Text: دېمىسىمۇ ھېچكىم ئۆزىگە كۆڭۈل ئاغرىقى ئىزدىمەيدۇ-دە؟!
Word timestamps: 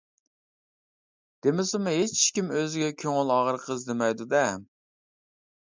دېمىسىمۇ 1.47 1.93
ھېچكىم 1.97 2.49
ئۆزىگە 2.57 2.89
كۆڭۈل 3.05 3.37
ئاغرىقى 3.37 3.73
ئىزدىمەيدۇ-دە؟! 3.79 4.43